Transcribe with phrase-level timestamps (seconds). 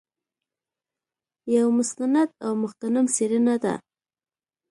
[1.55, 3.73] یو مستند او مغتنم څېړنه ده.